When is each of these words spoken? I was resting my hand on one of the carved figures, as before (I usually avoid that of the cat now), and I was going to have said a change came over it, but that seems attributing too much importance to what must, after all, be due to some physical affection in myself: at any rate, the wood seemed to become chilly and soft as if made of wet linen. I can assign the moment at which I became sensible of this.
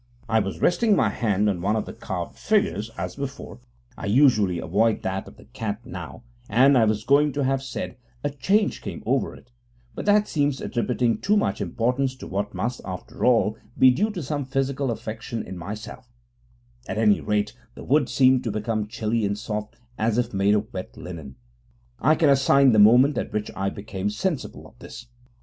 I 0.27 0.39
was 0.39 0.61
resting 0.63 0.95
my 0.95 1.09
hand 1.09 1.47
on 1.47 1.61
one 1.61 1.75
of 1.75 1.85
the 1.85 1.93
carved 1.93 2.35
figures, 2.35 2.89
as 2.97 3.15
before 3.15 3.59
(I 3.95 4.07
usually 4.07 4.57
avoid 4.57 5.03
that 5.03 5.27
of 5.27 5.37
the 5.37 5.45
cat 5.45 5.85
now), 5.85 6.23
and 6.49 6.75
I 6.75 6.85
was 6.85 7.03
going 7.03 7.31
to 7.33 7.43
have 7.43 7.61
said 7.61 7.97
a 8.23 8.31
change 8.31 8.81
came 8.81 9.03
over 9.05 9.35
it, 9.35 9.51
but 9.93 10.07
that 10.07 10.27
seems 10.27 10.59
attributing 10.59 11.19
too 11.19 11.37
much 11.37 11.61
importance 11.61 12.15
to 12.15 12.25
what 12.25 12.55
must, 12.55 12.81
after 12.83 13.23
all, 13.23 13.59
be 13.77 13.91
due 13.91 14.09
to 14.09 14.23
some 14.23 14.43
physical 14.43 14.89
affection 14.89 15.43
in 15.43 15.55
myself: 15.55 16.11
at 16.87 16.97
any 16.97 17.21
rate, 17.21 17.53
the 17.75 17.83
wood 17.83 18.09
seemed 18.09 18.43
to 18.45 18.51
become 18.51 18.87
chilly 18.87 19.23
and 19.23 19.37
soft 19.37 19.75
as 19.99 20.17
if 20.17 20.33
made 20.33 20.55
of 20.55 20.73
wet 20.73 20.97
linen. 20.97 21.35
I 21.99 22.15
can 22.15 22.29
assign 22.31 22.71
the 22.71 22.79
moment 22.79 23.19
at 23.19 23.31
which 23.31 23.51
I 23.55 23.69
became 23.69 24.09
sensible 24.09 24.65
of 24.65 24.79
this. 24.79 25.05